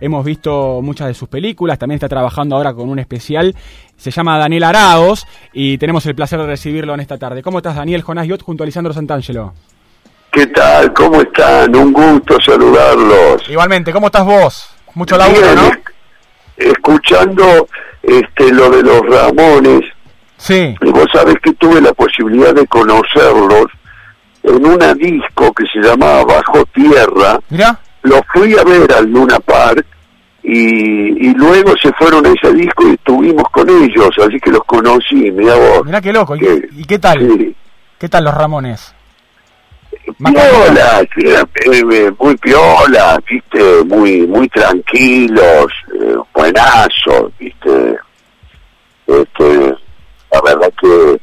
[0.00, 3.54] hemos visto muchas de sus películas, también está trabajando ahora con un especial,
[3.96, 7.42] se llama Daniel Araos y tenemos el placer de recibirlo en esta tarde.
[7.42, 9.54] ¿Cómo estás Daniel Jonás Yot junto a Lisandro Santangelo?
[10.30, 10.92] ¿Qué tal?
[10.92, 11.74] ¿Cómo están?
[11.76, 13.48] Un gusto saludarlos.
[13.48, 14.68] Igualmente, ¿cómo estás vos?
[14.94, 15.70] Mucho laburo, ¿no?
[16.56, 17.68] Escuchando
[18.02, 19.82] este lo de los Ramones.
[20.36, 20.74] Sí.
[20.80, 23.66] Y vos sabés que tuve la posibilidad de conocerlos
[24.42, 27.38] en una disco que se llamaba Bajo Tierra.
[27.48, 27.78] Mira.
[28.04, 29.84] Los fui a ver al Luna Park
[30.42, 34.62] y, y luego se fueron a ese disco y estuvimos con ellos, así que los
[34.64, 35.84] conocí, mira vos.
[35.84, 36.36] Mirá qué loco.
[36.36, 37.18] ¿Y, Que- y qué tal?
[37.20, 37.54] Sí.
[37.98, 38.94] ¿Qué tal los Ramones?
[40.18, 47.96] Piola, era, eh, muy piola, viste, muy muy tranquilos, eh, buenazos, viste.
[49.06, 49.74] Este,
[50.30, 51.20] la verdad que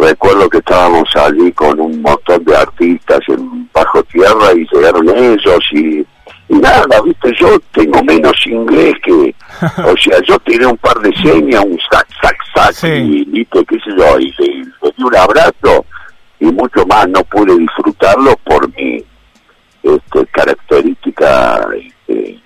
[0.00, 5.60] recuerdo que estábamos allí con un montón de artistas en bajo tierra y llegaron ellos
[5.72, 6.04] y
[6.60, 9.12] nada, viste, yo tengo menos inglés que,
[9.84, 12.88] o sea, yo tiré un par de señas, un sac, sac, sac, Sí.
[12.88, 14.46] y viste, qué sé yo, y le,
[14.82, 15.84] le di un abrazo
[16.40, 19.02] y mucho más no pude disfrutarlo por mi
[19.82, 22.40] este, característica este,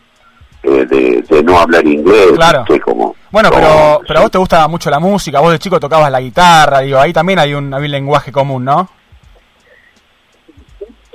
[0.65, 2.65] eh, de, de no hablar inglés, Claro.
[2.69, 3.15] viste, como...
[3.31, 6.20] Bueno, pero, pero a vos te gusta mucho la música, vos de chico tocabas la
[6.20, 8.89] guitarra, digo, ahí también hay un, hay un lenguaje común, ¿no?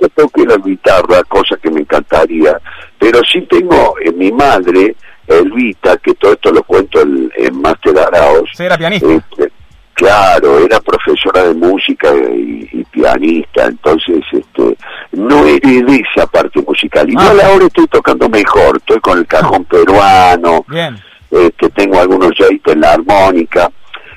[0.00, 2.58] Yo toqué la guitarra, cosa que me encantaría,
[2.98, 4.94] pero sí tengo en mi madre,
[5.26, 9.06] Elvita, que todo esto lo cuento en, en Master Araos, Sí, era pianista.
[9.10, 9.50] este,
[9.94, 14.76] claro, era profesora de música y, y pianista, entonces este
[15.12, 17.08] no heredé esa parte musical.
[17.08, 17.32] Y Ah.
[17.34, 20.96] yo ahora estoy tocando mejor, estoy con el cajón peruano, Bien.
[21.30, 23.70] este, tengo algunos jaites en la armónica,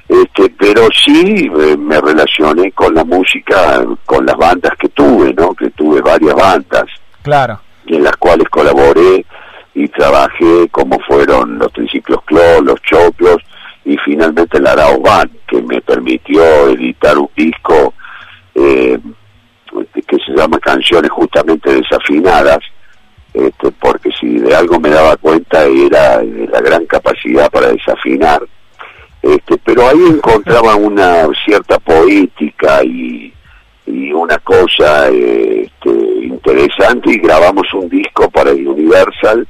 [0.08, 5.54] este, pero sí eh, me relacioné con la música, con las bandas que tuve, ¿no?
[5.54, 6.86] Que tuve varias bandas
[7.24, 7.60] Claro.
[7.88, 9.26] en las cuales colaboré
[9.74, 13.38] y trabajé, como fueron los Triciclos Clos, los Choclos
[13.86, 17.94] y finalmente la Arao Band, que me permitió editar un disco
[18.56, 18.98] eh,
[20.08, 22.60] que se llama Canciones justamente desafinadas,
[23.34, 28.42] este, porque si de algo me daba cuenta era de la gran capacidad para desafinar.
[29.28, 33.34] Este, pero ahí encontraba una cierta poética y,
[33.86, 35.90] y una cosa este,
[36.24, 39.46] interesante y grabamos un disco para el Universal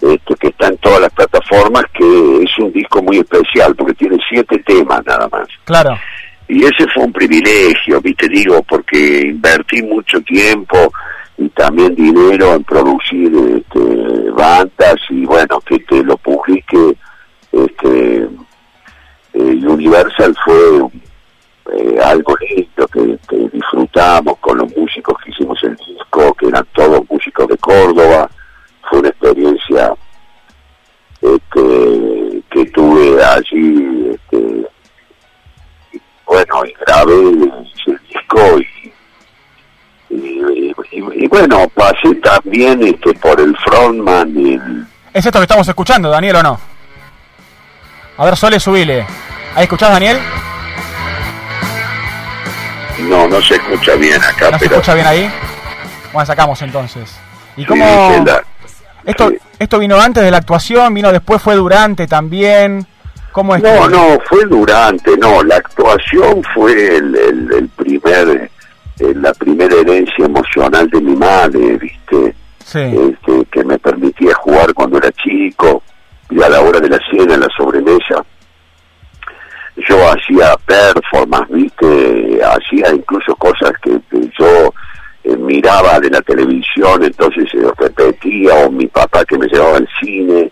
[0.00, 4.16] este, que está en todas las plataformas que es un disco muy especial porque tiene
[4.30, 5.98] siete temas nada más Claro.
[6.48, 10.90] y ese fue un privilegio, viste, digo, porque invertí mucho tiempo
[11.36, 16.96] y también dinero en producir este, bandas y bueno, que te lo publique
[17.52, 18.28] este,
[19.50, 20.88] Universal fue
[21.76, 23.18] eh, algo lindo que,
[23.52, 28.30] disfrutamos con los músicos que hicimos el disco, que eran todos músicos de Córdoba,
[28.88, 29.92] fue una experiencia
[31.20, 34.66] este, que tuve allí este,
[36.26, 37.30] bueno, y grabé
[37.74, 38.58] ese disco
[40.10, 46.08] y, y, bueno, pasé también este, por el frontman el- ¿Es esto que estamos escuchando,
[46.10, 46.60] Daniel, o no?
[48.16, 49.06] A ver, Sole, subile.
[49.54, 50.18] ¿Ahí escuchás, Daniel?
[53.08, 55.30] no, no se escucha bien acá, ¿No se pero escucha bien ahí?
[56.12, 57.16] Bueno, sacamos entonces.
[57.56, 57.84] ¿Y cómo...?
[58.24, 58.42] la-
[59.04, 59.38] Esto, sí.
[59.58, 62.86] esto vino antes de la actuación, vino después, fue durante también.
[63.32, 63.62] ¿Cómo es?
[63.62, 68.50] No, no, fue durante, no, la actuación fue el, el, el primer,
[68.98, 72.34] eh, la primera herencia emocional de mi madre, viste,
[72.64, 75.82] Sí, este, que me permitía jugar cuando era chico
[76.28, 78.22] y a la hora de la cena, en la sobremesa.
[79.86, 84.00] Yo hacía performance, viste, hacía incluso cosas que,
[84.38, 84.74] yo
[85.24, 89.88] eh, miraba de la televisión, entonces se repetía, o mi papá que me llevaba al
[90.00, 90.50] cine,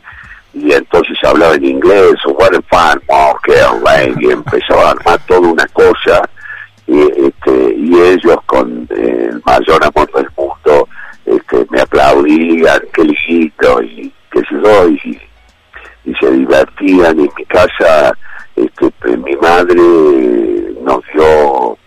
[0.54, 5.18] y entonces hablaba en inglés, o what a fun walker, like, y empezaba a armar
[5.26, 6.22] toda una cosa,
[6.86, 7.74] y, este,
[8.14, 10.88] ellos con eh, el mayor amor del mundo
[11.24, 15.20] este, me aplaudían, qué lindo, y qué sé yo, y,
[16.04, 18.16] y se divertían, en mi casa
[18.56, 19.74] este, pues, mi madre
[20.82, 21.78] nos dio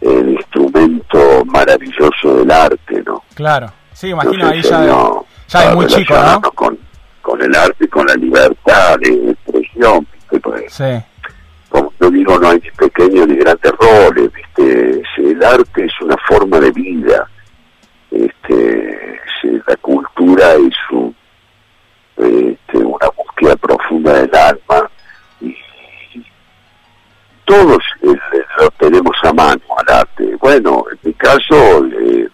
[0.00, 3.22] el instrumento maravilloso del arte, ¿no?
[3.34, 3.72] claro.
[3.92, 6.40] Sí, imagino ahí ya enseñó ya muy chico, ¿no?
[6.52, 6.78] Con,
[7.20, 10.40] con el arte y con la libertad de expresión, ¿viste?
[10.40, 11.04] Pues, Sí,
[11.68, 15.02] como yo digo, no hay ni pequeños ni grandes roles, ¿viste?
[15.18, 17.28] El arte es una forma de vida,
[18.10, 21.14] este, es- la cultura es un,
[22.16, 24.90] este, una búsqueda profunda del alma
[25.40, 25.54] y
[27.52, 28.16] todos eh,
[28.58, 30.36] lo tenemos a mano al arte.
[30.40, 32.26] Bueno, en mi caso, eh,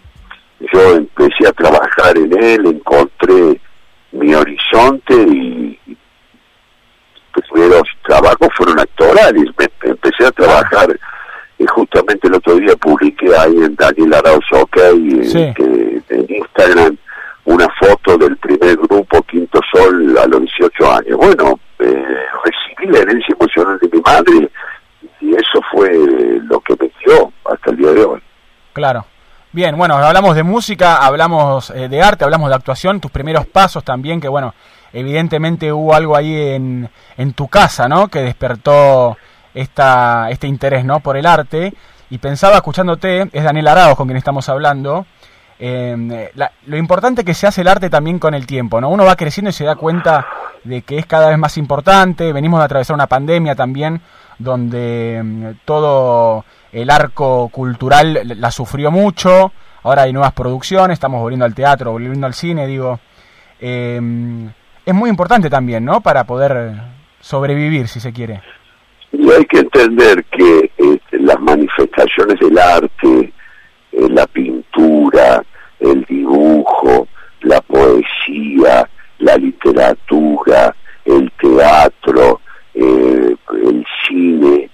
[0.71, 3.59] yo empecé a trabajar en él, encontré
[4.13, 5.97] mi horizonte y, y
[7.33, 9.43] pues, los primeros trabajos fueron actorales.
[9.57, 10.97] Me, empecé a trabajar,
[11.57, 16.97] y justamente el otro día publiqué ahí en Daniel Arauz que, en Instagram
[17.43, 21.17] una foto del primer grupo Quinto Sol a los 18 años.
[21.17, 22.05] Bueno, eh,
[22.45, 24.49] recibí la herencia emocional de mi madre
[25.79, 26.91] lo que me
[27.45, 28.21] hasta el día de hoy.
[28.73, 29.05] Claro.
[29.51, 33.83] Bien, bueno, hablamos de música, hablamos eh, de arte, hablamos de actuación, tus primeros pasos
[33.83, 34.53] también, que bueno,
[34.93, 38.09] evidentemente hubo algo ahí en, en tu casa, ¿no?
[38.09, 39.17] Que despertó
[39.55, 40.99] esta, este interés, ¿no?
[40.99, 41.73] Por el arte.
[42.11, 45.05] Y pensaba, escuchándote, es Daniel Araos con quien estamos hablando,
[45.61, 46.31] eh,
[46.67, 48.89] lo importante que se hace el arte también con el tiempo, ¿no?
[48.89, 50.25] Uno va creciendo y se da cuenta
[50.63, 52.31] de que es cada vez más importante.
[52.31, 54.01] Venimos de atravesar una pandemia también,
[54.39, 59.51] donde mm, todo el arco cultural la sufrió mucho.
[59.83, 62.99] Ahora hay nuevas producciones, estamos volviendo al teatro, volviendo al cine, digo.
[63.59, 63.99] Eh,
[64.85, 66.01] es muy importante también, ¿no?
[66.01, 66.73] Para poder
[67.19, 68.41] sobrevivir, si se quiere.
[69.11, 73.33] Y hay que entender que este, las manifestaciones del arte,
[73.91, 75.43] eh, la pintura,
[75.79, 77.07] el dibujo,
[77.41, 78.87] la poesía,
[79.19, 80.75] la literatura,
[81.05, 82.41] el teatro,
[82.73, 84.69] eh, el cine,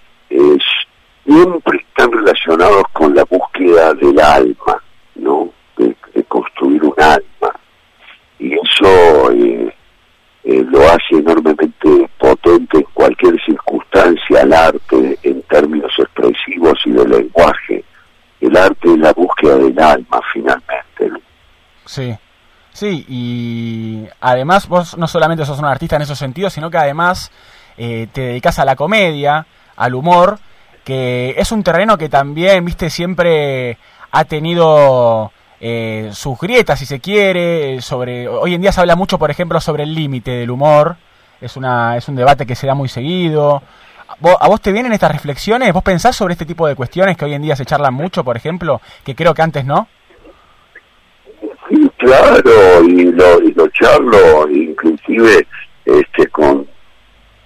[1.25, 4.81] siempre están relacionados con la búsqueda del alma,
[5.15, 5.51] ¿no?
[5.77, 5.95] De,
[6.27, 7.53] construir un alma.
[8.39, 9.73] Y eso eh,
[10.43, 17.07] eh, lo hace enormemente potente en cualquier circunstancia al arte en términos expresivos y de
[17.07, 17.83] lenguaje.
[18.41, 21.09] El arte es la búsqueda del alma, finalmente.
[21.09, 21.19] ¿no?
[21.85, 22.15] Sí.
[22.75, 27.31] Sí, y además vos no solamente sos un artista en esos sentidos, sino que además
[27.77, 30.39] eh, te dedicas a la comedia, al humor,
[30.83, 33.77] que es un terreno que también, viste, siempre
[34.11, 35.31] ha tenido
[35.61, 38.27] eh, sus grietas, si se quiere, sobre...
[38.27, 40.97] Hoy en día se habla mucho, por ejemplo, sobre el límite del humor,
[41.39, 43.63] es, una, es un debate que se da muy seguido.
[44.37, 45.71] ¿A vos te vienen estas reflexiones?
[45.71, 48.35] ¿Vos pensás sobre este tipo de cuestiones que hoy en día se charlan mucho, por
[48.35, 49.87] ejemplo, que creo que antes no?
[52.17, 55.45] Claro, y lo, y lo charlo inclusive
[55.83, 56.65] este con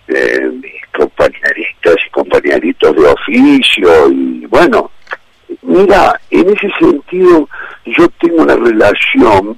[0.07, 4.91] eh, mis compañeritas y compañeritos de oficio y bueno,
[5.63, 7.49] mira, en ese sentido
[7.85, 9.57] yo tengo una relación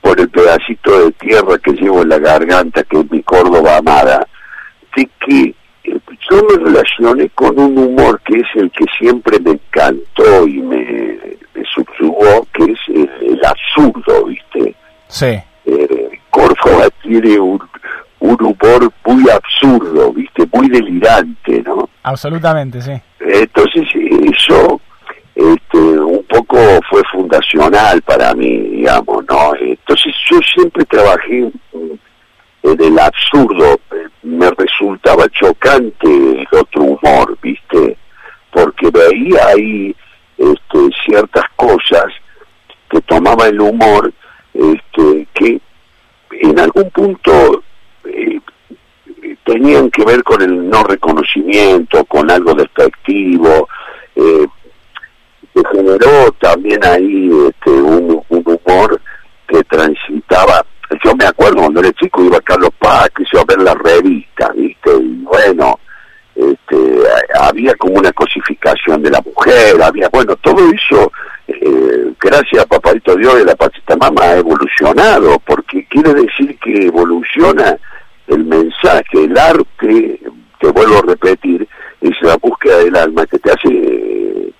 [0.00, 4.26] por el pedacito de tierra que llevo en la garganta, que es mi Córdoba amada,
[4.96, 5.54] de que
[6.30, 11.18] yo me relacioné con un humor que es el que siempre me encantó y me
[11.74, 14.74] subyugó, que es el, absurdo, ¿viste?
[15.08, 15.38] Sí.
[15.66, 17.60] Eh, Córdoba tiene un,
[18.20, 20.46] humor muy absurdo, ¿viste?
[20.52, 21.88] Muy delirante, ¿no?
[22.02, 22.92] Absolutamente, sí.
[23.20, 24.80] Entonces, eso
[25.34, 26.58] este, un poco
[26.90, 29.54] fue fundacional para mí, digamos, ¿no?
[29.60, 31.50] Entonces, yo siempre trabajé
[32.62, 33.78] en el absurdo,
[34.28, 37.96] me resultaba chocante el otro humor, ¿viste?
[38.50, 39.94] Porque veía ahí
[40.36, 42.06] este, ciertas cosas
[42.90, 44.12] que tomaba el humor
[44.54, 45.60] este, que
[46.30, 47.62] en algún punto
[48.04, 48.40] eh,
[49.44, 53.68] tenían que ver con el no reconocimiento, con algo despectivo.
[54.16, 54.46] Eh,
[55.72, 59.00] generó también ahí este, un, humor
[59.46, 60.64] que transitaba.
[61.04, 63.74] Yo me acuerdo cuando era chico iba a Carlos Paz, que iba a ver la
[63.74, 64.90] revista, ¿viste?
[64.96, 65.78] Y bueno,
[66.34, 67.02] este,
[67.40, 71.12] había como una cosificación de la mujer, había, bueno, todo eso,
[71.46, 76.86] eh, gracias a Papadito Dios y la Pachita Mama ha evolucionado, porque quiere decir que
[76.86, 77.76] evoluciona
[78.28, 80.20] el mensaje, el arte,
[80.60, 81.68] te vuelvo a repetir,
[82.00, 84.52] es la búsqueda del alma te hace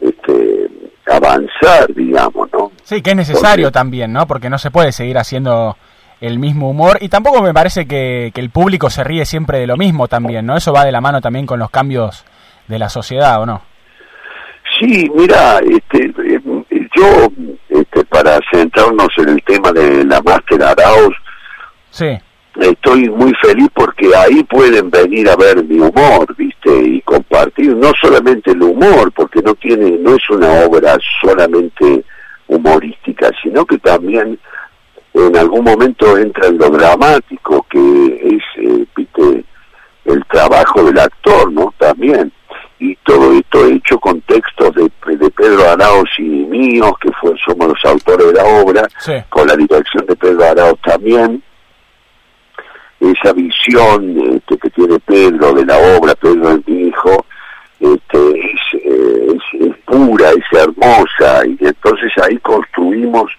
[0.00, 0.68] este,
[1.06, 2.72] avanzar, digamos, ¿no?
[2.88, 4.26] Sí, que es necesario también, ¿no?
[4.26, 5.76] Porque no se puede seguir haciendo
[6.22, 9.76] el mismo humor y tampoco me parece que, el público se ríe siempre de lo
[9.76, 10.56] mismo también, ¿no?
[10.56, 12.24] Eso va de la mano también con los cambios
[12.66, 13.60] de la sociedad, ¿o no?
[14.80, 16.14] Sí, mira, este,
[16.96, 17.28] yo,
[17.68, 21.14] este, para centrarnos en el tema de la Máster Arauz,
[21.90, 22.18] sí.
[22.58, 26.74] estoy muy feliz porque ahí pueden venir a ver mi humor, ¿viste?
[26.74, 32.02] Y compartir no solamente el humor, porque no tiene, no es una obra solamente
[32.48, 34.38] humorística, sino que también
[35.14, 39.44] en algún momento entra en lo dramático, que es, eh, viste,
[40.04, 41.72] el trabajo del actor, ¿no?
[41.78, 42.32] También.
[42.80, 47.68] Y todo esto hecho con textos de, de Pedro Arauz y míos, que fue, somos
[47.68, 48.82] los autores de la obra,
[49.28, 51.42] con la dirección de Pedro Arauz también.
[53.00, 57.26] Esa visión este, que tiene Pedro de la obra, Pedro es mi hijo,
[57.80, 63.30] este, es, eh, es pura, es hermosa, y entonces ahí construimos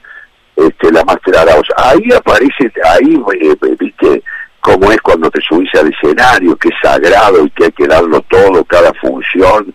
[0.55, 1.67] este, la Master Arauz.
[1.77, 4.23] Ahí aparece, ahí, eh, viste,
[4.59, 8.21] cómo es cuando te subís al escenario que es sagrado y que hay que darlo
[8.21, 9.73] todo, cada función,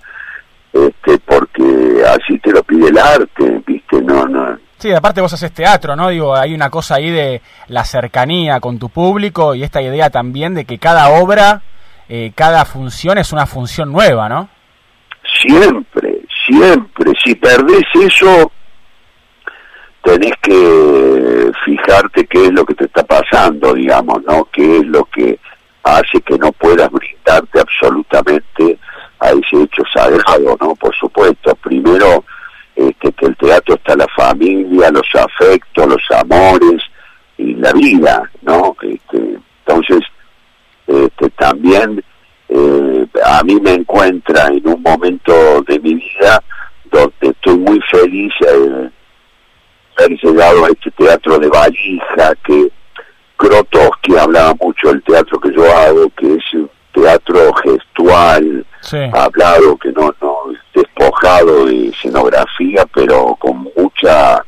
[0.72, 4.00] este, porque así te lo pide el arte, ¿viste?
[4.02, 4.58] No, no.
[4.78, 6.10] Sí, aparte vos haces teatro, ¿no?
[6.10, 10.54] Digo, hay una cosa ahí de la cercanía con tu público y esta idea también
[10.54, 11.62] de que cada obra,
[12.08, 14.50] eh, cada función es una función nueva, ¿no?
[15.46, 17.12] Siempre, siempre.
[17.22, 18.50] Si perdés eso,
[20.02, 24.48] tenés que fijarte qué es lo que te está pasando, digamos, ¿no?
[24.52, 25.38] Qué es lo que
[25.82, 28.78] hace que no puedas brindarte absolutamente
[29.20, 30.74] a ese hecho sagrado, ¿no?
[30.76, 32.24] Por supuesto, primero
[32.74, 36.82] este, que el teatro está la familia, los afectos, los amores
[37.36, 38.74] y la vida, ¿no?
[38.82, 40.00] Este, entonces,
[40.86, 42.02] este, también
[42.48, 46.42] eh, a mí me encuentra en un momento de mi vida
[46.90, 48.90] donde estoy muy feliz de
[49.96, 52.68] haber llegado a este teatro de valija que
[53.38, 58.66] Grotowski hablaba mucho del teatro que yo hago, que es un teatro gestual,
[59.22, 60.36] hablado, que no, no
[60.74, 64.44] despojado de escenografía, pero con mucha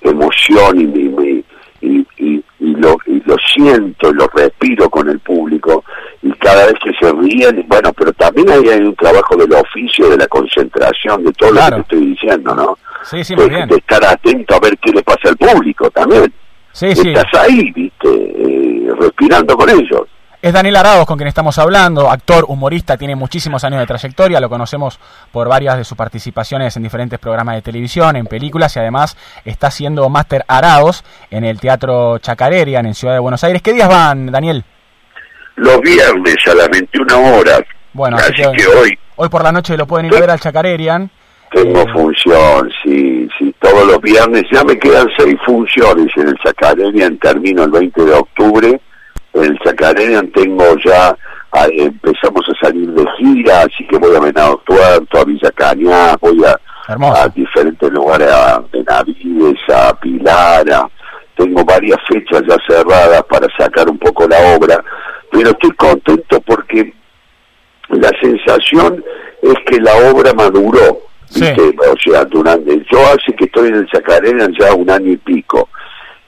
[0.00, 1.44] emoción y,
[1.80, 5.84] y, y, lo, y lo siento, lo respiro con el público
[6.22, 10.16] y cada vez que se ríen, bueno, pero también hay, un trabajo del oficio, de
[10.16, 12.78] la concentración, de todo lo que te estoy diciendo, ¿no?
[13.02, 13.68] Sí, sí, muy bien.
[13.68, 16.32] De estar atento a ver qué le pasa al público también.
[16.72, 17.08] Sí, sí.
[17.08, 20.02] Estás ahí, viste, eh, respirando con ellos.
[20.42, 24.50] Es Daniel Arados con quien estamos hablando, actor, humorista, tiene muchísimos años de trayectoria, lo
[24.50, 25.00] conocemos
[25.32, 29.16] por varias de sus participaciones en diferentes programas de televisión, en películas y además
[29.46, 33.62] está haciendo máster Arados en el Teatro Chacarerian en Ciudad de Buenos Aires.
[33.62, 34.62] ¿Qué días van, Daniel?
[35.56, 37.62] Los viernes a las 21 horas.
[37.94, 38.98] Bueno, así, que, hoy...
[39.16, 41.10] Hoy por la noche lo pueden ir a ver al Chacarerian.
[41.50, 44.44] Tengo eh, función, sí, sí, todos los viernes.
[44.52, 48.80] Ya me quedan seis funciones en el Chacarerian, termino el 20 de octubre
[49.36, 51.16] en el Chacarerian tengo ya,
[51.72, 56.42] empezamos a salir de gira, así que voy a Venado Tuerto, a Villa Cañá, voy
[56.44, 60.66] a, a diferentes lugares, a Benavides, a Pilar,
[61.36, 64.82] tengo varias fechas ya cerradas para sacar un poco la obra,
[65.30, 66.92] pero estoy contento porque
[67.88, 69.04] la sensación
[69.42, 74.54] es que la obra maduró, o sea, durante, yo hace que estoy en el Chacarerian
[74.58, 75.68] ya un año y pico,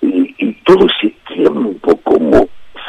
[0.01, 2.48] y, y todo ese tiempo como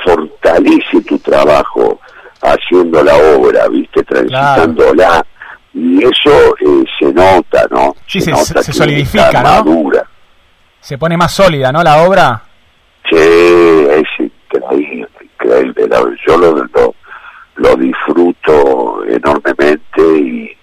[0.09, 1.99] fortalece tu trabajo
[2.41, 4.03] haciendo la obra, ¿viste?
[4.03, 5.25] Transitándola.
[5.73, 7.95] Y eso eh, se nota, ¿no?
[8.07, 9.91] Sí, se, se, solidifica, ¿no?
[10.79, 11.83] Se pone más sólida, ¿no?
[11.83, 12.41] La obra.
[13.09, 15.87] Sí, es increíble, increíble.
[16.27, 16.95] Yo lo, lo,
[17.55, 20.57] lo disfruto enormemente y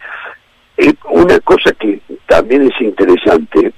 [1.11, 3.73] una cosa que también es interesante,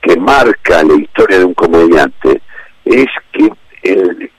[0.00, 2.40] que marca la historia de un comediante,
[2.84, 3.50] es que
[3.82, 4.29] el,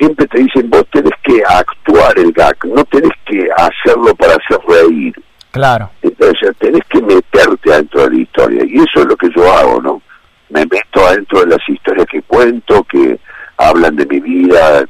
[0.00, 4.58] siempre te dicen, vos tenés que actuar el gag, no tenés que hacerlo para hacer
[4.66, 5.14] reír.
[5.50, 5.90] Claro.
[6.00, 8.64] Entonces, tenés que meterte adentro de la historia.
[8.66, 10.02] Y eso es lo que yo hago, ¿no?
[10.48, 13.20] Me meto adentro de las historias que cuento, que
[13.58, 14.84] hablan de mi vida,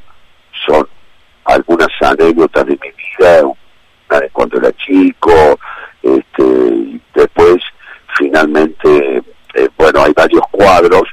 [0.65, 0.87] son
[1.45, 5.59] algunas anécdotas de mi vida, una de cuando era chico,
[6.01, 7.57] este, y después,
[8.17, 9.21] finalmente,
[9.55, 11.03] eh, bueno, hay varios cuadros,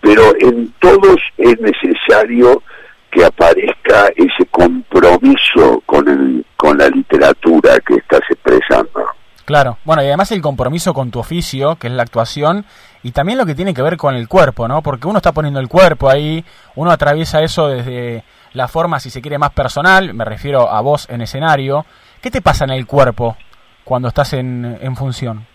[0.00, 2.62] pero en todos es necesario
[3.10, 9.06] que aparezca ese compromiso con el con la literatura que estás expresando.
[9.46, 12.66] Claro, bueno, y además el compromiso con tu oficio, que es la actuación,
[13.02, 14.82] y también lo que tiene que ver con el cuerpo, ¿no?
[14.82, 16.44] Porque uno está poniendo el cuerpo ahí,
[16.76, 21.08] uno atraviesa eso desde la forma, si se quiere, más personal, me refiero a vos
[21.10, 21.86] en escenario.
[22.20, 23.36] ¿Qué te pasa en el cuerpo
[23.82, 25.46] cuando estás en, en función?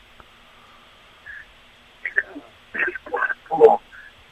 [2.74, 3.82] El cuerpo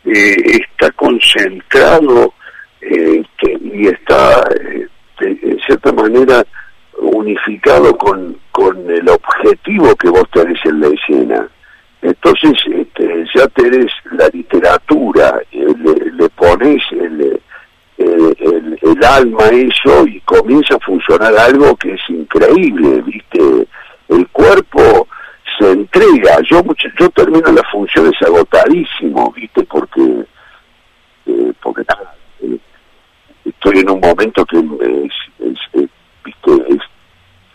[0.06, 2.34] eh, está concentrado
[2.90, 3.24] eh,
[3.62, 4.88] y está eh,
[5.20, 6.46] de, cierta manera
[6.98, 11.48] unificado con, con el objetivo que vos tenés en la escena.
[12.02, 15.66] Entonces este, ya tenés la literatura, eh,
[16.14, 17.40] le, pones el,
[17.98, 23.68] el, alma a eso y comienza a funcionar algo que es increíble, ¿viste?
[24.10, 25.08] El cuerpo
[25.58, 26.62] se entrega, yo
[27.00, 29.64] yo termino las funciones agotadísimo, ¿viste?
[29.64, 30.26] Porque,
[31.62, 32.14] porque nada,
[33.46, 34.58] estoy en un momento que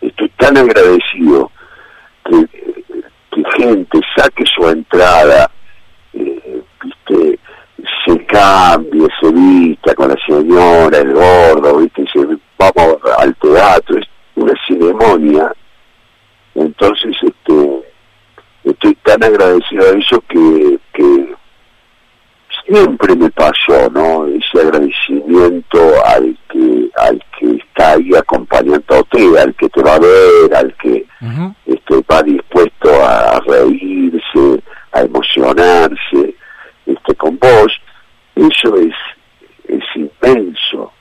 [0.00, 1.50] estoy tan agradecido
[2.24, 2.48] que,
[3.56, 5.50] gente saque su entrada,
[6.12, 6.62] eh,
[8.04, 12.04] se cambie, se vista con la señora, el gordo, ¿viste?
[12.58, 15.52] Vamos al teatro, es una ceremonia.
[16.54, 17.82] Entonces, este,
[18.64, 21.34] estoy tan agradecido a eso que, que
[22.66, 24.26] siempre me pasó, ¿no?
[24.26, 27.58] Ese agradecimiento al que, al que
[35.62, 36.34] emocionarse
[36.86, 37.72] este, con vos,
[38.36, 38.94] eso es,
[39.68, 40.92] es inmenso.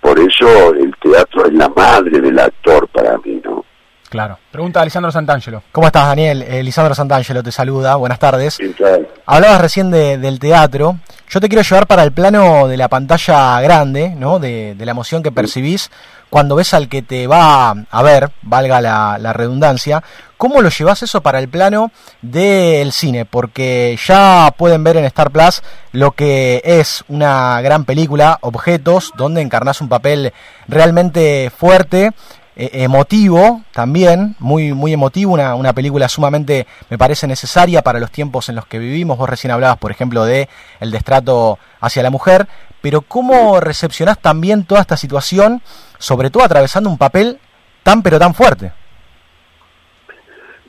[0.00, 3.64] Por eso el teatro es la madre del actor para mí, ¿no?
[4.08, 4.38] Claro.
[4.52, 5.64] Pregunta a Lisandro Santangelo.
[5.72, 6.42] ¿Cómo estás, Daniel?
[6.42, 7.96] Eh, Lisandro Santangelo te saluda.
[7.96, 8.54] Buenas tardes.
[8.54, 9.04] Sí, claro.
[9.26, 10.96] Hablabas recién de- del teatro.
[11.28, 14.38] Yo te quiero llevar para el plano de la pantalla grande, ¿no?
[14.38, 15.90] De, de la emoción que percibís
[16.36, 20.04] cuando ves al que te va a ver, valga la, redundancia.
[20.36, 23.24] ¿Cómo lo llevas eso para el plano del cine?
[23.24, 25.62] Porque ya pueden ver en Star Plus
[25.92, 30.34] lo que es una gran película, Objetos, donde encarnás un papel
[30.68, 32.12] realmente fuerte
[32.54, 38.10] eh, emotivo también, muy, muy emotivo, una, una película sumamente, me parece, necesaria para los
[38.10, 39.16] tiempos en los que vivimos.
[39.16, 40.50] Vos recién hablabas, por ejemplo, de
[40.80, 42.46] el destrato hacia la mujer,
[42.86, 45.60] pero ¿cómo recepcionás también toda esta situación,
[45.98, 47.36] sobre todo atravesando un papel
[47.82, 48.70] tan pero tan fuerte?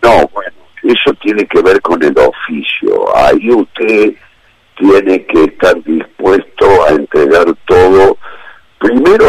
[0.02, 3.16] No, bueno, eso tiene que ver con el oficio.
[3.16, 4.14] Ahí usted
[4.80, 8.18] tiene que estar dispuesto a entregar todo.
[8.80, 9.26] Primero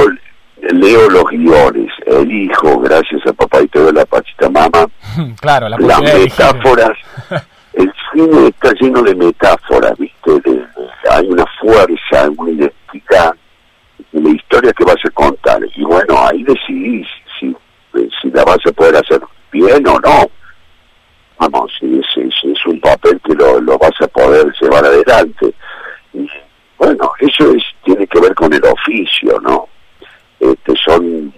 [0.63, 4.87] leo los guiones, elijo, gracias a papá y te doy la pachita mama,
[5.43, 6.97] claro, la las metáforas.
[7.75, 10.31] El cine está lleno de metáforas, ¿viste?
[10.41, 10.67] De- de-
[11.11, 15.61] hay una fuerza, una de la historia que vas a contar.
[15.75, 17.07] Y bueno, ahí decidís
[17.39, 17.55] si,
[18.21, 19.21] si la vas a poder hacer
[19.53, 20.31] bien o no.
[21.39, 25.55] Vamos, si es, si es un papel que lo, vas a poder llevar adelante.
[26.13, 26.29] Y,
[26.79, 29.69] bueno, eso es tiene que ver con el oficio, ¿no?
[30.41, 31.33] Este, son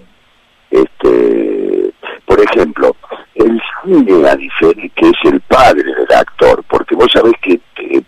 [0.70, 1.92] este
[2.26, 2.94] por ejemplo
[3.34, 8.02] el cine que es el padre del actor porque vos sabés que eh,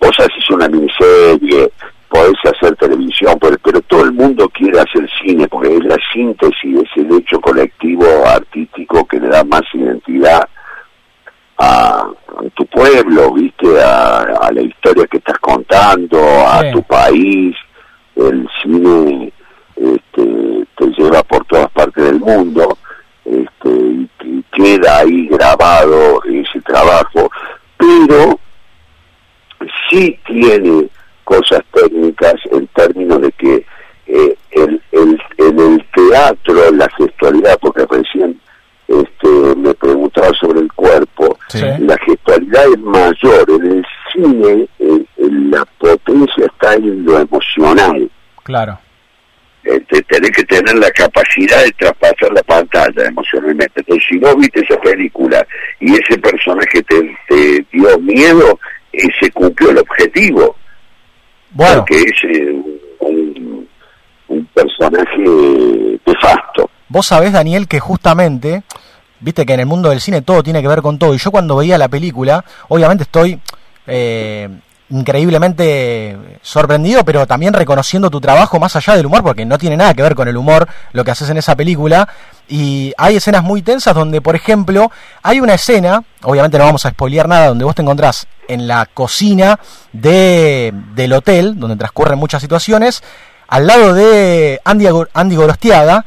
[0.00, 1.70] vos haces una miniserie
[2.08, 6.76] podés hacer televisión pero, pero todo el mundo quiere hacer cine porque es la síntesis
[6.76, 10.48] es el hecho colectivo artístico que le da más identidad
[11.58, 12.66] a, a tu
[13.02, 16.72] pueblo viste a, a la historia que estás contando a Sí.
[16.72, 17.54] tu país
[18.16, 19.32] el cine
[19.76, 22.76] este, te lleva por todas partes del mundo
[23.24, 27.30] este, y que queda ahí grabado ese trabajo,
[27.76, 28.38] pero
[29.88, 30.88] sí tiene
[31.24, 33.66] cosas técnicas en términos de que
[34.06, 38.40] eh, el, el, en el teatro, la gestualidad, porque recién
[38.88, 41.60] este, me preguntaba sobre el cuerpo, Sí.
[41.88, 45.04] La gestualidad es mayor, en el cine eh,
[45.50, 48.10] la potencia está en lo emocional
[48.44, 48.78] Claro.
[49.64, 53.80] este, tenés que tener la capacidad de traspasar la pantalla emocionalmente.
[53.80, 55.46] Entonces, si vos viste esa película
[55.80, 58.58] y ese personaje te, te dio miedo,
[58.92, 60.56] eh, se cumplió el objetivo,
[61.50, 62.56] Bueno, porque es eh,
[63.00, 63.68] un,
[64.28, 65.24] un personaje
[66.06, 66.70] nefasto.
[66.88, 68.62] Vos sabés, Daniel, que justamente,
[69.20, 71.14] viste que en el mundo del cine todo tiene que ver con todo.
[71.14, 73.40] Y yo cuando veía la película, obviamente estoy
[73.86, 74.48] eh,
[74.90, 79.94] increíblemente sorprendido, pero también reconociendo tu trabajo más allá del humor, porque no tiene nada
[79.94, 82.08] que ver con el humor lo que haces en esa película.
[82.48, 84.90] Y hay escenas muy tensas donde, por ejemplo,
[85.22, 88.86] hay una escena, obviamente no vamos a spoilear nada, donde vos te encontrás en la
[88.86, 89.60] cocina
[89.92, 93.02] de, del hotel, donde transcurren muchas situaciones,
[93.46, 96.06] al lado de Andy, Andy Gorostiaga,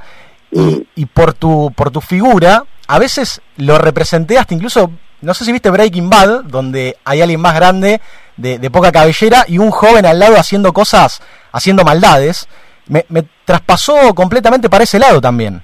[0.52, 5.46] y, y por tu por tu figura a veces lo representé hasta incluso no sé
[5.46, 8.02] si viste Breaking Bad donde hay alguien más grande
[8.36, 11.22] de, de poca cabellera y un joven al lado haciendo cosas
[11.54, 12.50] haciendo maldades
[12.88, 13.06] me,
[13.46, 15.64] traspasó completamente para ese lado también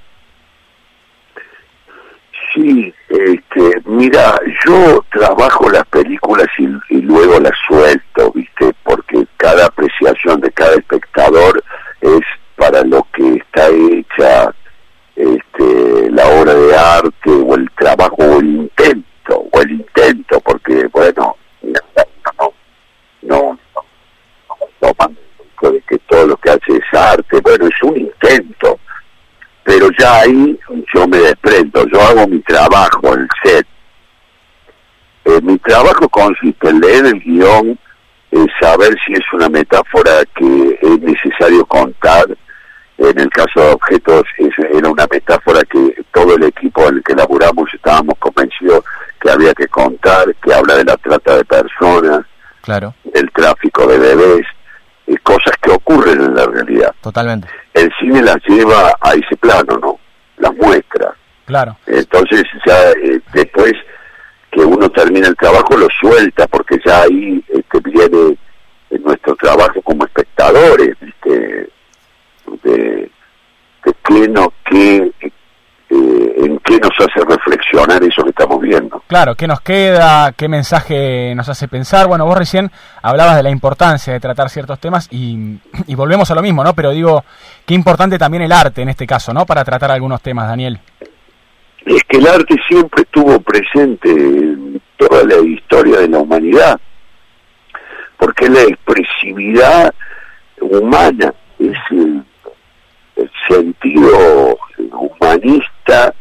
[2.53, 8.73] Sí, este, mira, yo trabajo las películas y luego las suelto, ¿viste?
[8.83, 11.63] Porque cada apreciación de cada espectador
[12.01, 12.21] es
[12.55, 14.55] para lo que está hecha
[15.17, 20.87] este, la obra de arte o el trabajo o el intento, o el intento, porque,
[20.93, 21.79] bueno, no,
[23.23, 23.57] no,
[24.81, 24.95] no,
[25.61, 28.79] no, que todo lo que hace es arte, bueno, es un intento
[29.67, 30.57] pero ya ahí
[30.95, 33.67] yo me desprendo, yo hago mi trabajo el set.
[35.25, 37.77] Eh, mi trabajo consiste en leer el guion,
[38.31, 42.25] en saber si es una metáfora que es necesario contar.
[42.97, 47.03] En el caso de objetos es- era una metáfora que todo el equipo en el
[47.03, 48.83] que laburamos estábamos convencidos
[49.21, 52.21] que había que contar, que habla de la trata de personas,
[52.61, 54.45] claro del tráfico de bebés,
[55.07, 59.77] eh, cosas que ocurren en la realidad totalmente el cine las lleva a ese plano,
[59.79, 59.99] ¿no?
[60.37, 61.13] Las muestra.
[61.45, 61.77] Claro.
[61.85, 63.73] Entonces ya eh, después
[64.51, 68.35] que uno termina el trabajo lo suelta porque ya ahí este, viene
[69.03, 71.69] nuestro trabajo como espectadores, ¿viste?
[72.63, 73.09] De,
[73.85, 75.11] de qué no, qué,
[75.89, 79.01] eh, en qué nos hace reflexionar eso que estamos viendo.
[79.07, 79.35] Claro.
[79.35, 80.33] ¿qué nos queda?
[80.33, 82.07] ¿Qué mensaje nos hace pensar?
[82.07, 86.35] Bueno, vos recién hablabas de la importancia de tratar ciertos temas y, y volvemos a
[86.35, 86.73] lo mismo, ¿no?
[86.73, 87.23] Pero digo,
[87.65, 89.45] qué importante también el arte en este caso, ¿no?
[89.45, 90.79] Para tratar algunos temas, Daniel.
[91.85, 96.79] Es que el arte siempre estuvo presente en toda la historia de la humanidad,
[98.17, 99.93] porque es la expresividad
[100.59, 102.25] humana, es el,
[103.17, 106.13] el sentido humanista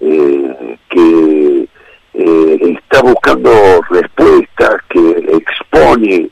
[0.00, 1.68] eh, que
[2.14, 3.50] eh, está buscando
[3.90, 6.30] respuestas, que expone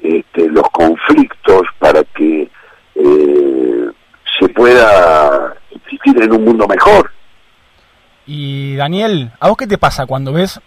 [0.00, 2.48] este, los conflictos para que
[2.94, 3.90] eh,
[4.38, 5.54] se pueda
[5.90, 7.10] vivir en un mundo mejor.
[8.26, 10.60] Y Daniel, ¿a vos qué te pasa cuando ves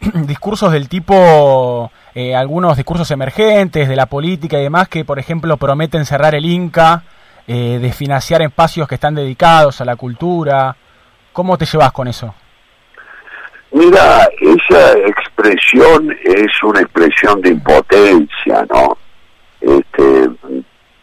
[0.26, 5.56] discursos del tipo, eh, algunos discursos emergentes de la política y demás que, por ejemplo,
[5.56, 7.04] prometen cerrar el Inca,
[7.48, 10.76] eh, de financiar espacios que están dedicados a la cultura?
[11.32, 12.34] ¿Cómo te llevas con eso?
[13.72, 18.98] Mira, esa expresión es una expresión de impotencia, ¿no?
[19.60, 20.30] Este,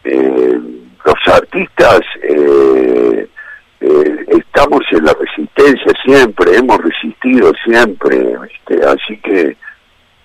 [0.04, 0.60] eh,
[1.04, 3.28] los artistas eh,
[3.80, 8.86] eh, estamos en la resistencia siempre, hemos resistido siempre, ¿viste?
[8.86, 9.56] así que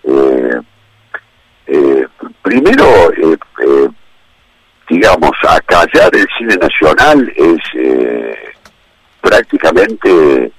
[0.03, 0.61] eh,
[2.41, 2.85] primero,
[4.91, 8.35] digamos, acallar el cine nacional es eh,
[9.21, 10.51] prácticamente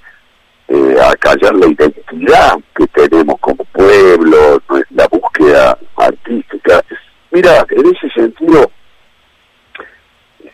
[0.69, 6.83] eh, acallar la identidad que tenemos como pueblo, la búsqueda artística.
[7.29, 8.71] Mira, en ese sentido,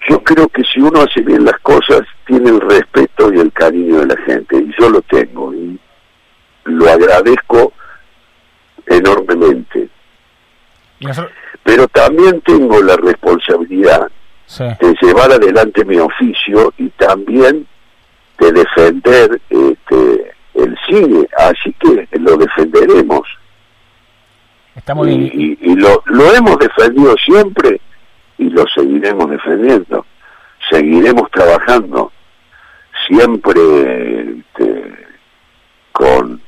[0.10, 4.02] yo creo que si uno hace bien las cosas, tiene el respeto y el cariño
[4.02, 5.80] de la gente, y yo lo tengo, y
[6.66, 7.72] lo agradezco
[8.88, 9.88] enormemente.
[11.64, 14.10] Pero también tengo la responsabilidad
[14.46, 14.64] sí.
[14.80, 17.68] de llevar adelante mi oficio y también
[18.40, 23.22] de defender este, el cine, así que lo defenderemos.
[24.76, 25.32] Está muy bien.
[25.34, 27.82] y- y lo, lo hemos defendido siempre
[28.38, 30.06] y lo seguiremos defendiendo.
[30.72, 32.12] Seguiremos trabajando
[33.08, 33.60] siempre
[34.22, 35.06] este,
[35.92, 36.42] con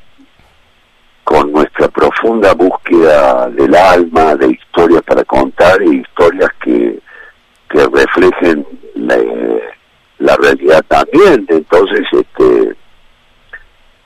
[1.82, 7.00] nuestra profunda búsqueda del alma, de historias para contar y historias que,
[7.70, 8.66] que reflejen
[8.96, 11.46] la, realidad también.
[11.50, 12.76] Entonces, este,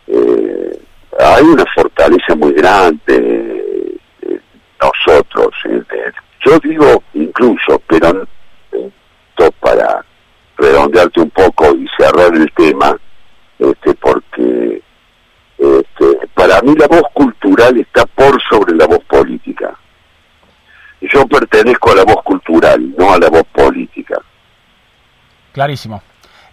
[0.07, 0.79] eh,
[1.19, 3.99] hay una fortaleza muy grande
[4.81, 5.53] nosotros.
[6.45, 8.25] yo digo incluso, pero
[8.71, 10.05] esto para
[10.57, 12.97] redondearte un poco y cerrar el tema,
[13.59, 14.81] este, porque
[15.57, 19.73] este, para mí la voz cultural está por sobre la voz política.
[21.01, 24.15] Yo pertenezco a la voz cultural, no a la voz política.
[25.51, 26.01] Clarísimo.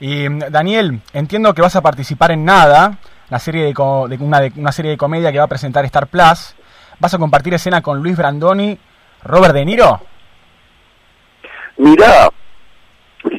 [0.01, 4.17] Y mm, Daniel, entiendo que vas a participar en Nada, la serie de, co- de
[4.17, 6.55] una, de una serie de comedia que va a presentar Star Plus.
[6.99, 8.79] ¿Vas a compartir escena con Luis Brandoni,
[9.25, 10.01] Robert De Niro?
[11.79, 12.29] Mirá,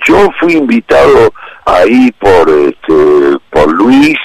[0.07, 1.33] yo fui invitado
[1.65, 4.17] ahí por este, por Luis,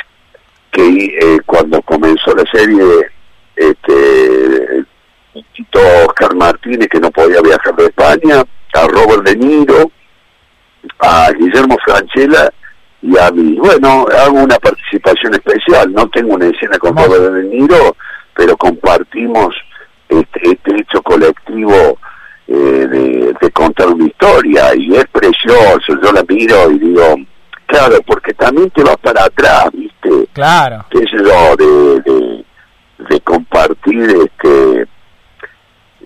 [0.70, 2.84] que eh, cuando comenzó la serie,
[3.56, 4.84] este,
[6.06, 8.42] Oscar Martínez, que no podía viajar de España,
[8.74, 9.90] a Robert De Niro,
[11.00, 12.50] a Guillermo Franchella
[13.02, 13.56] y a mí.
[13.58, 16.96] Bueno, hago una participación especial, no tengo una escena con.
[16.96, 17.96] Robert De Niro,
[18.34, 19.54] pero compartimos
[20.08, 21.98] este, este hecho colectivo
[22.46, 27.16] eh, de, de contar una historia y es precioso, yo la miro y digo,
[27.66, 29.68] claro, porque también te vas para atrás,
[30.32, 30.84] Claro.
[30.90, 32.44] qué sé yo, de, de,
[33.10, 34.86] de compartir este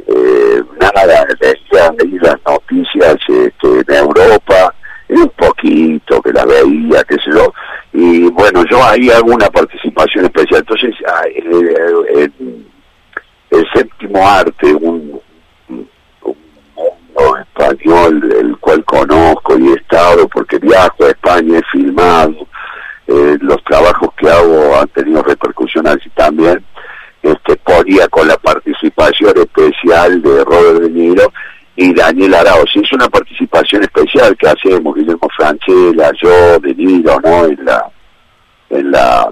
[0.07, 4.75] eh, nada, leía, leí las noticias este, en Europa,
[5.09, 7.53] un poquito que la veía, qué sé yo,
[7.93, 10.61] y bueno, yo ahí hago una participación especial.
[10.61, 12.67] Entonces, ah, en
[13.51, 15.21] el séptimo arte, un,
[17.41, 22.35] español, el cual conozco y he estado, porque viajo a España, he filmado,
[23.07, 26.65] eh, los trabajos que hago han tenido repercusión así también,
[27.23, 31.33] este, ponía con la participación especial de Robert De Niro
[31.77, 32.65] y Daniel Arao.
[32.73, 37.47] Sí, es una participación especial que hacemos Guillermo Franchella, yo, De Niro, ¿no?
[37.47, 37.85] En la,
[38.71, 39.31] en la,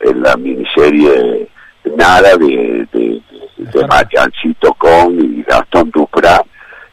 [0.00, 1.48] en la miniserie
[1.96, 3.20] Nada de, de,
[3.58, 6.44] de Mariancito con y Gastón Duprat,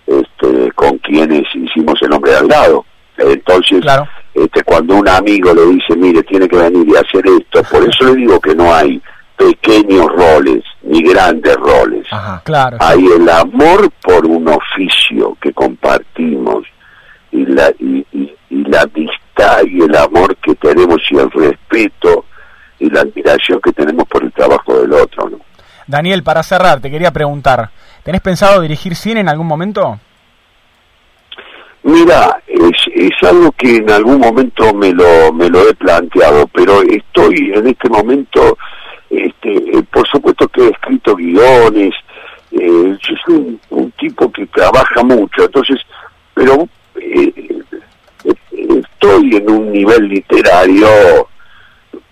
[0.06, 2.86] este, con quienes hicimos el hombre al lado.
[3.18, 4.08] Entonces, Claro.
[4.34, 8.06] Este, cuando un amigo le dice, mire, tiene que venir y hacer esto, por eso
[8.06, 9.02] le digo que no hay
[9.38, 12.06] pequeños roles ni grandes roles.
[12.12, 12.41] Ajá.
[12.46, 12.78] Claro.
[12.80, 16.63] Hay el amor por un oficio que compartimos
[17.32, 22.26] y la, y, y- y la amistad y el amor que tenemos y el respeto
[22.80, 25.30] y la admiración que tenemos por el trabajo del otro.
[25.30, 25.38] ¿no?
[25.88, 27.70] Daniel, para cerrar, te quería preguntar,
[28.04, 30.00] ¿tenés pensado dirigir cine en algún momento?
[31.84, 36.82] Mira, es, es algo que en algún momento me lo, me lo he planteado, pero
[36.84, 38.58] estoy en este momento,
[39.10, 41.94] este, eh, por supuesto que he escrito guiones,
[42.52, 45.80] eh, yo soy un, tipo que trabaja mucho, entonces,
[46.36, 46.67] pero
[47.00, 47.34] eh,
[48.24, 50.88] estoy en un nivel literario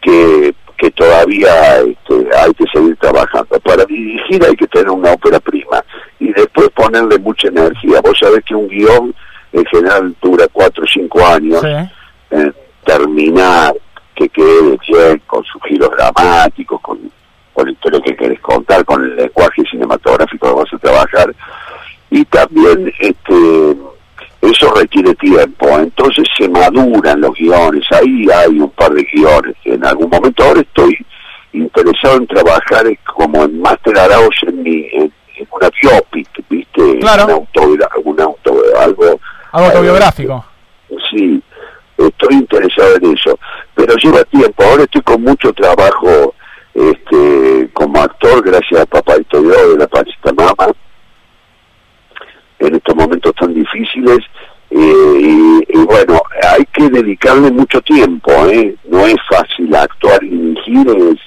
[0.01, 3.59] que, que todavía este, hay que seguir trabajando.
[3.59, 5.83] Para dirigir hay que tener una ópera prima
[6.19, 8.01] y después ponerle mucha energía.
[8.01, 9.13] Vos sabés que un guion
[9.51, 12.51] en general dura cuatro o cinco años, eh,
[12.85, 13.73] terminar,
[14.15, 16.99] que quede bien, con sus giros dramáticos, con,
[17.53, 21.35] con la historia que querés contar, con el lenguaje cinematográfico que vas a trabajar.
[22.11, 23.75] Y también este
[24.41, 29.85] eso requiere tiempo, entonces se maduran los guiones, ahí hay un par de guiones, en
[29.85, 30.97] algún momento ahora estoy
[31.51, 35.11] interesado en trabajar como en Master Arauz en, mi, en,
[35.51, 36.99] una biopic, ¿viste?
[36.99, 37.25] Claro.
[37.25, 39.19] Un auto, auto, algo
[39.51, 40.45] Autobiográfico.
[41.09, 41.41] sí,
[41.97, 43.39] estoy interesado en eso,
[43.75, 44.63] pero lleva tiempo.
[44.63, 46.33] Ahora estoy con mucho trabajo
[46.73, 50.71] este, como actor, gracias a Papá Dios de la Pachita Mama,
[52.59, 54.19] en estos momentos tan difíciles.
[54.71, 56.21] Eh, y, bueno,
[56.55, 58.75] hay que dedicarle mucho tiempo, ¿eh?
[58.87, 61.19] No es fácil actuar y dirigir, es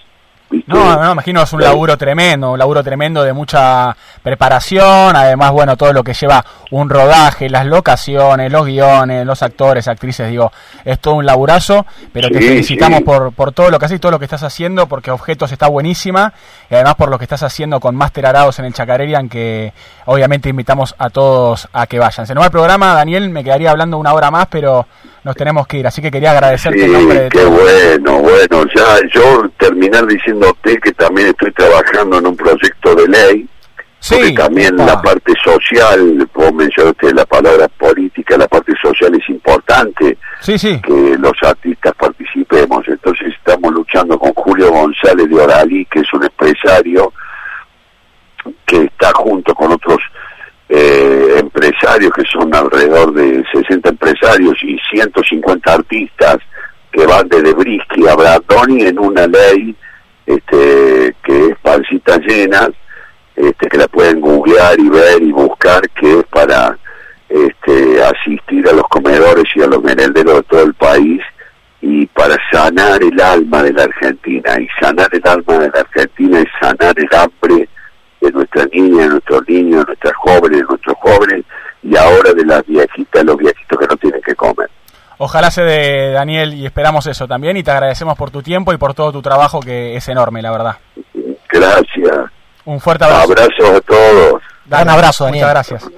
[0.67, 5.77] no, no, imagino es un laburo tremendo, un laburo tremendo de mucha preparación, además, bueno,
[5.77, 10.51] todo lo que lleva un rodaje, las locaciones, los guiones, los actores, actrices, digo,
[10.85, 14.19] es todo un laburazo, pero te felicitamos por, por todo lo que haces todo lo
[14.19, 16.33] que estás haciendo, porque Objetos está buenísima,
[16.71, 19.75] y además por lo que estás haciendo con Master Arados en el Chacarerian, que
[20.07, 22.27] obviamente invitamos a todos a que vayan.
[22.27, 24.87] Se nos va el programa, Daniel, me quedaría hablando una hora más, pero
[25.25, 25.87] nos tenemos que ir.
[25.87, 28.65] Así que quería agradecerte el nombre de qué bueno, bueno.
[28.75, 33.49] Ya yo terminar diciéndote que también estoy trabajando en un proyecto de ley.
[34.03, 40.19] Sí, también la parte social, vos mencionaste la palabra política, la parte social es importante.
[40.41, 40.81] Sí, sí.
[40.83, 42.83] Que los artistas participemos.
[42.89, 47.13] Entonces estamos luchando con Julio González de Oralí, que es un empresario
[48.67, 50.01] que está junto con otros
[50.69, 56.39] eh, empresarios, que son alrededor de 60 empresarios y 150 artistas
[56.91, 59.77] que van de Brisky a Bradoni en una ley
[60.27, 62.71] este, que es pancitas llenas,
[63.43, 66.79] este, que la pueden googlear y ver y buscar, que es para
[67.29, 71.21] este, asistir a los comedores y a los merenderos de todo el país
[71.81, 74.61] y para sanar el alma de la Argentina.
[74.61, 77.69] Y sanar el alma de la Argentina es sanar el hambre
[78.21, 81.45] de nuestras niñas, de nuestros niños, de nuestras jóvenes, de nuestros jóvenes
[81.83, 84.71] y ahora de las viejitas, los viejitos que no tienen que comer.
[85.19, 88.77] Ojalá se de Daniel y esperamos eso también y te agradecemos por tu tiempo y
[88.77, 90.77] por todo tu trabajo que es enorme, la verdad.
[91.49, 92.31] Gracias.
[92.65, 93.23] Un fuerte abrazo.
[93.25, 94.43] Abrazo a todos.
[94.67, 95.47] un abrazo, Daniel.
[95.47, 95.91] Muchas gracias.